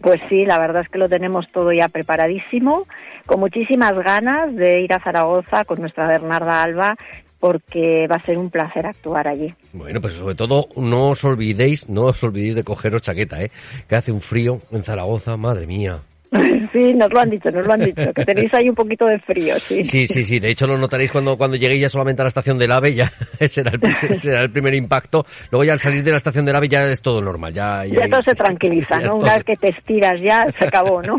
[0.00, 2.88] Pues sí, la verdad es que lo tenemos todo ya preparadísimo,
[3.24, 6.96] con muchísimas ganas de ir a Zaragoza con nuestra Bernarda Alba,
[7.38, 9.54] porque va a ser un placer actuar allí.
[9.72, 13.52] Bueno, pues sobre todo no os olvidéis, no os olvidéis de cogeros chaqueta, ¿eh?
[13.88, 15.98] que hace un frío en Zaragoza, madre mía.
[16.72, 19.18] Sí, nos lo han dicho, nos lo han dicho, que tenéis ahí un poquito de
[19.18, 19.84] frío, sí.
[19.84, 22.58] Sí, sí, sí, de hecho lo notaréis cuando, cuando lleguéis ya solamente a la estación
[22.58, 23.12] del AVE, ya
[23.46, 25.26] será el, será el primer impacto.
[25.50, 27.52] Luego ya al salir de la estación del AVE ya es todo normal.
[27.52, 29.16] Ya, ya, todo se tranquiliza, ¿no?
[29.16, 31.16] Una vez que te estiras ya se acabó, ¿no?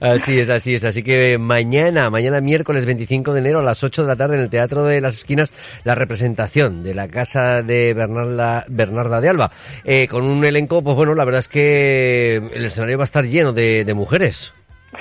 [0.00, 0.84] Así es, así es.
[0.84, 4.42] Así que mañana, mañana miércoles 25 de enero a las 8 de la tarde en
[4.42, 5.52] el Teatro de las Esquinas,
[5.84, 9.50] la representación de la casa de Bernarda, Bernarda de Alba.
[9.84, 13.26] Eh, con un elenco, pues bueno, la verdad es que el escenario va a estar
[13.26, 14.54] lleno de, de mujeres.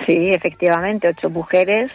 [0.06, 1.92] Sí, efectivamente, ocho mujeres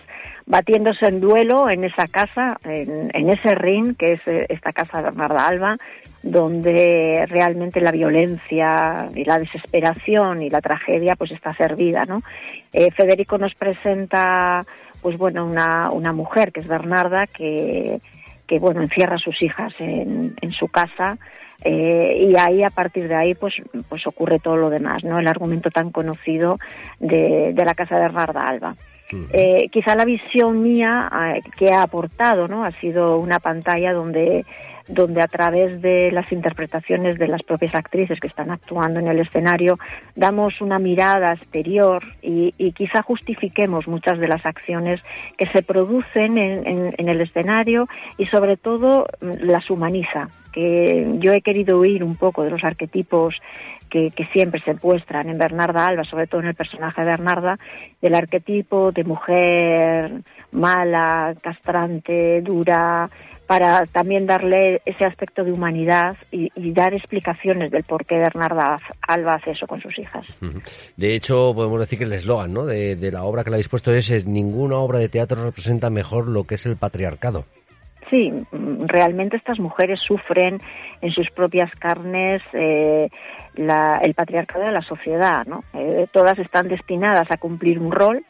[0.46, 5.04] batiéndose en duelo en esa casa, en, ese ring que es eh, esta casa de
[5.04, 5.76] Bernarda Alba,
[6.22, 12.22] donde realmente la violencia y la desesperación y la tragedia pues está servida, ¿no?
[12.72, 14.64] Eh, Federico nos presenta
[15.00, 17.98] pues bueno una, una mujer que es Bernarda que,
[18.52, 21.16] que bueno encierra a sus hijas en, en su casa
[21.64, 23.54] eh, y ahí a partir de ahí pues
[23.88, 26.58] pues ocurre todo lo demás no el argumento tan conocido
[27.00, 28.74] de, de la casa de Bernarda Alba.
[29.32, 34.44] Eh, quizá la visión mía eh, que ha aportado no ha sido una pantalla donde
[34.88, 39.20] donde a través de las interpretaciones de las propias actrices que están actuando en el
[39.20, 39.78] escenario
[40.14, 45.00] damos una mirada exterior y, quizá justifiquemos muchas de las acciones
[45.36, 51.40] que se producen en, el escenario y sobre todo mm, las humaniza que yo he
[51.40, 53.34] querido huir un poco de los arquetipos
[53.92, 57.58] que, siempre se muestran en Bernarda Alba, sobre todo en el personaje de Bernarda,
[58.00, 63.10] del arquetipo de mujer mala, castrante, dura,
[63.46, 69.34] para también darle ese aspecto de humanidad y, dar explicaciones del por qué Bernarda Alba
[69.34, 70.24] hace eso con sus hijas.
[70.96, 72.64] De hecho, podemos decir que el eslogan ¿no?
[72.64, 76.28] de, la obra que le habéis puesto es, es ninguna obra de teatro representa mejor
[76.28, 77.44] lo que es el patriarcado.
[78.12, 80.58] Sí, realmente estas mujeres sufren
[81.00, 83.08] en sus propias carnes eh,
[83.54, 85.46] el patriarcado de la sociedad.
[85.46, 85.64] ¿no?
[85.72, 88.22] Eh, todas están destinadas a cumplir un rol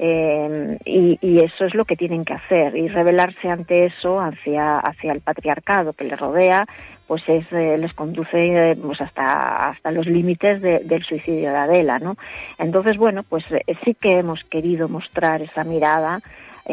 [0.00, 5.12] eh, y, eso es lo que tienen que hacer y rebelarse ante eso, hacia, hacia
[5.12, 6.66] el patriarcado que les rodea,
[7.06, 12.16] pues es, eh, les conduce pues hasta, hasta los límites del suicidio de Adela, ¿no?
[12.58, 13.44] Entonces, bueno, pues
[13.84, 16.20] sí que hemos querido mostrar esa mirada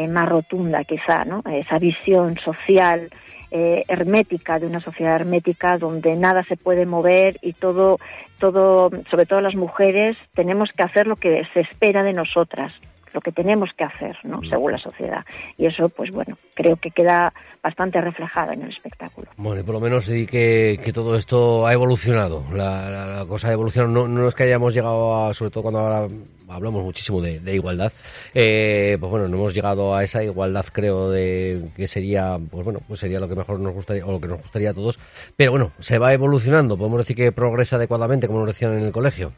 [0.06, 1.42] más rotunda quizá, ¿no?
[1.50, 3.10] Esa visión social
[3.50, 7.98] hermética de una sociedad hermética donde nada se puede mover y todo,
[8.38, 12.74] todo, sobre todo las mujeres, tenemos que hacer lo que se espera de nosotras
[13.12, 14.40] lo que tenemos que hacer, ¿no?
[14.48, 15.24] Según la sociedad.
[15.56, 17.32] Y eso, pues bueno, creo que queda
[17.62, 19.28] bastante reflejado en el espectáculo.
[19.36, 22.44] Bueno, y por lo menos sí que, que todo esto ha evolucionado.
[22.52, 23.92] La, cosa ha evolucionado.
[23.92, 26.08] No, no, es que hayamos llegado a, sobre todo cuando ahora
[26.48, 27.92] hablamos muchísimo de, igualdad,
[28.34, 32.80] eh, pues bueno, no hemos llegado a esa igualdad, creo, de que sería, pues bueno,
[32.86, 34.98] pues sería lo que mejor nos gustaría, o lo que nos gustaría a todos.
[35.36, 36.76] Pero bueno, se va evolucionando.
[36.76, 39.32] Podemos decir que progresa adecuadamente, como nos decían en el colegio.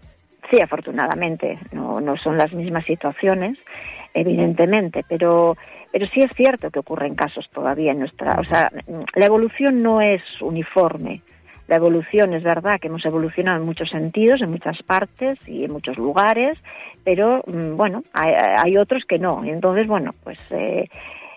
[0.51, 3.57] Sí, afortunadamente, no, no son las mismas situaciones,
[4.13, 5.57] evidentemente, pero,
[5.93, 8.41] pero sí es cierto que ocurren casos todavía en nuestra.
[8.41, 8.71] O sea,
[9.15, 11.23] la evolución no es uniforme.
[11.69, 15.71] La evolución es verdad que hemos evolucionado en muchos sentidos, en muchas partes y en
[15.71, 16.59] muchos lugares,
[17.05, 19.45] pero mm, bueno, hay, hay otros que no.
[19.45, 20.89] Entonces, bueno, pues eh,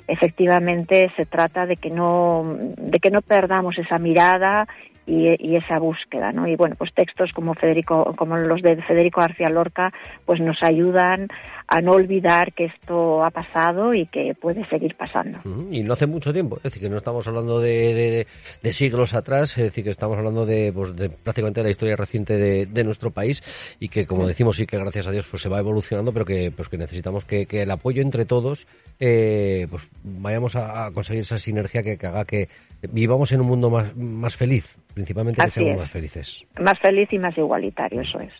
[0.07, 2.41] efectivamente se trata de que no
[2.77, 4.67] de que no perdamos esa mirada
[5.05, 6.47] y, esa búsqueda, ¿no?
[6.47, 9.91] Y bueno, pues textos como Federico, como los de Federico García Lorca,
[10.25, 11.27] pues nos ayudan
[11.67, 15.39] a no olvidar que esto ha pasado y que puede seguir pasando.
[15.71, 18.27] Y no hace mucho tiempo, es decir, que no estamos hablando de,
[18.71, 22.83] siglos atrás, es decir, que estamos hablando de, pues, de prácticamente la historia reciente de,
[22.83, 26.11] nuestro país y que, como decimos, sí que gracias a Dios pues se va evolucionando,
[26.11, 28.67] pero que, pues, que necesitamos que, el apoyo entre todos,
[28.99, 32.49] eh, pues vayamos a, conseguir esa sinergia que, haga que,
[32.91, 36.45] vivamos en un mundo más, más feliz, principalmente que seamos más felices.
[36.59, 38.31] Más feliz y más igualitario, eso es.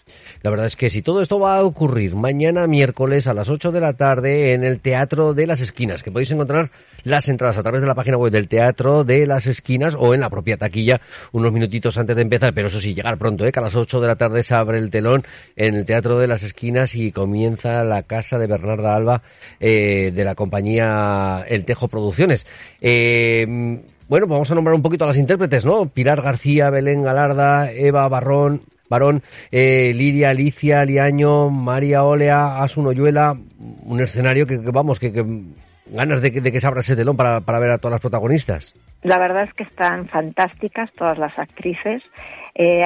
[0.41, 3.71] La verdad es que si todo esto va a ocurrir mañana miércoles a las 8
[3.71, 6.69] de la tarde en el Teatro de las Esquinas, que podéis encontrar
[7.03, 10.19] las entradas a través de la página web del Teatro de las Esquinas o en
[10.19, 11.01] la propia taquilla
[11.31, 13.51] unos minutitos antes de empezar, pero eso sí, llegar pronto, ¿eh?
[13.51, 15.23] que a las 8 de la tarde se abre el telón
[15.55, 19.21] en el Teatro de las Esquinas y comienza la casa de Bernarda Alba
[19.59, 22.45] eh, de la compañía El Tejo Producciones.
[22.81, 23.81] Eh,
[24.13, 25.87] bueno, vamos a nombrar un poquito a las intérpretes, ¿no?
[25.87, 33.35] Pilar García, Belén Galarda, Eva Barrón, Barón, eh, Lidia, Alicia, Liaño, María Olea, Asun Oyuela,
[33.85, 35.11] un escenario que, vamos, que,
[35.87, 38.75] ganas de, que se abra ese telón para, para ver a todas las protagonistas.
[39.01, 42.03] La verdad es que están fantásticas todas las actrices.
[42.53, 42.85] Eh,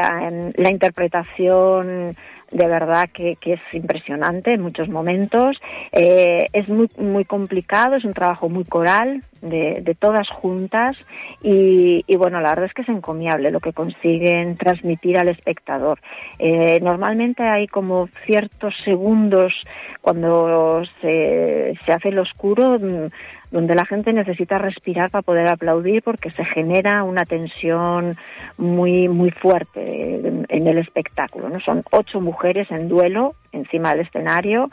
[0.55, 2.15] la interpretación
[2.51, 5.57] de verdad que, que, es impresionante en muchos momentos.
[5.91, 10.97] Eh, es muy, muy complicado, es un trabajo muy coral, de, de todas juntas,
[11.43, 15.99] y, y, bueno, la verdad es que es encomiable lo que consiguen transmitir al espectador.
[16.39, 19.53] Eh, normalmente hay como ciertos segundos
[20.01, 23.09] cuando se, se hace el oscuro mm,
[23.51, 28.17] donde la gente necesita respirar para poder aplaudir porque se genera una tensión
[28.57, 31.49] muy muy fuerte en el espectáculo.
[31.49, 31.59] ¿no?
[31.61, 34.69] Son ocho mujeres en duelo encima del escenario,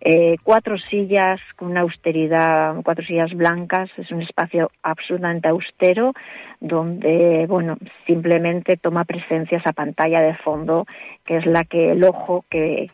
[0.00, 6.12] eh, cuatro sillas con una austeridad, cuatro sillas blancas, es un espacio absolutamente austero
[6.60, 7.76] donde, bueno,
[8.06, 10.86] simplemente toma presencia esa pantalla de fondo
[11.24, 12.90] que es la que el ojo que,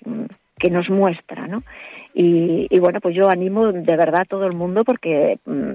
[0.58, 1.62] que nos muestra, ¿no?
[2.14, 5.74] Y, y, bueno, pues yo animo de verdad a todo el mundo porque mm,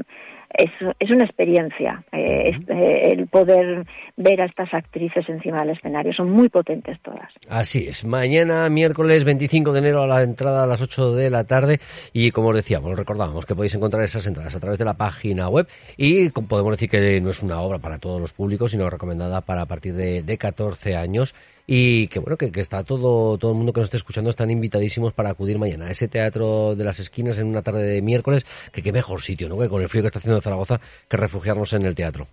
[0.53, 3.85] es, es una experiencia eh, eh, el poder
[4.15, 6.13] ver a estas actrices encima del escenario.
[6.13, 7.31] Son muy potentes todas.
[7.49, 8.05] Así es.
[8.05, 11.79] Mañana, miércoles 25 de enero, a la entrada a las 8 de la tarde.
[12.13, 15.49] Y como os decíamos, recordábamos que podéis encontrar esas entradas a través de la página
[15.49, 15.67] web.
[15.97, 19.63] Y podemos decir que no es una obra para todos los públicos, sino recomendada para
[19.63, 21.35] a partir de, de 14 años
[21.67, 24.49] y que bueno que, que, está todo todo el mundo que nos esté escuchando están
[24.49, 28.45] invitadísimos para acudir mañana a ese teatro de las esquinas en una tarde de miércoles
[28.71, 30.79] que qué mejor sitio no que con el frío que está haciendo Zaragoza
[31.09, 32.25] que refugiarnos en el teatro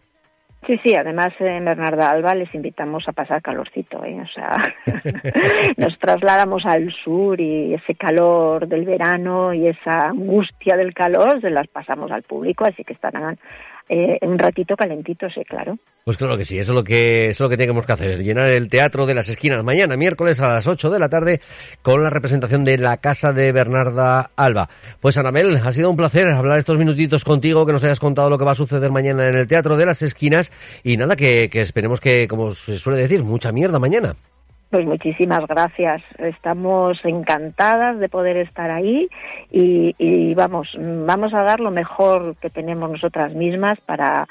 [0.66, 4.18] Sí, sí, además en Bernarda Alba les invitamos a pasar calorcito, ¿eh?
[4.18, 4.50] o sea,
[5.76, 11.50] nos trasladamos al sur y ese calor del verano y esa angustia del calor se
[11.50, 13.38] las pasamos al público, así que estarán
[13.88, 15.76] eh, un ratito calentito, sí, claro.
[16.04, 18.46] Pues claro que sí, eso es lo que, es lo que tenemos que hacer, llenar
[18.48, 21.40] el Teatro de las Esquinas mañana, miércoles a las 8 de la tarde,
[21.82, 24.68] con la representación de la Casa de Bernarda Alba.
[25.00, 28.38] Pues Anabel, ha sido un placer hablar estos minutitos contigo, que nos hayas contado lo
[28.38, 30.50] que va a suceder mañana en el Teatro de las Esquinas,
[30.82, 34.14] y nada, que, que esperemos que, como se suele decir, mucha mierda mañana.
[34.74, 36.02] Pues muchísimas gracias.
[36.18, 39.06] Estamos encantadas de poder estar ahí
[39.52, 44.26] y, vamos, vamos a dar lo mejor que tenemos nosotras mismas para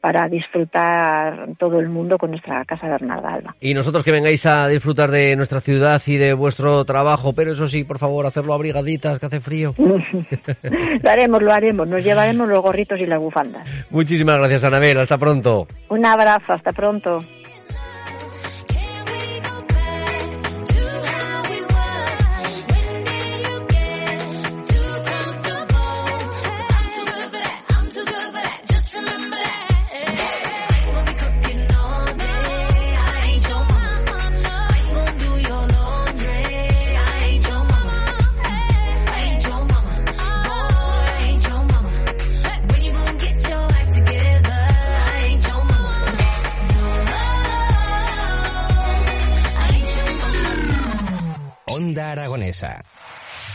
[0.00, 3.54] para disfrutar todo el mundo con nuestra Casa Bernarda Alba.
[3.60, 7.68] Y nosotros que vengáis a disfrutar de nuestra ciudad y de vuestro trabajo, pero eso
[7.68, 9.74] sí, por favor, hacerlo abrigaditas, que hace frío.
[9.78, 11.88] lo haremos, lo haremos.
[11.88, 13.66] Nos llevaremos los gorritos y las bufandas.
[13.90, 14.98] Muchísimas gracias, Anabel.
[14.98, 15.68] Hasta pronto.
[15.88, 16.52] Un abrazo.
[16.52, 17.24] Hasta pronto.